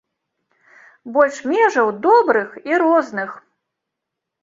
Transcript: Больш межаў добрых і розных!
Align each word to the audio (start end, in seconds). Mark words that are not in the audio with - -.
Больш 1.17 1.37
межаў 1.53 1.87
добрых 2.07 2.59
і 2.73 2.83
розных! 2.87 3.29